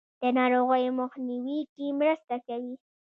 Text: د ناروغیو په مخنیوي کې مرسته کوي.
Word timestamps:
د 0.21 0.23
ناروغیو 0.37 0.91
په 0.93 0.97
مخنیوي 0.99 1.59
کې 1.73 1.85
مرسته 1.99 2.35
کوي. 2.47 2.75